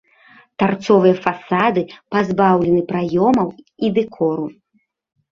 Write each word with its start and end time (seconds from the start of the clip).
Тарцовыя 0.61 1.15
фасады 1.25 1.83
пазбаўлены 2.15 2.79
праёмаў 2.93 3.49
і 3.85 3.91
дэкору. 3.99 4.45